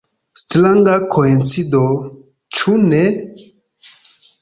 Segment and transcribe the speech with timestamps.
[0.43, 1.83] Stranga koincido,
[2.59, 3.07] ĉu ne?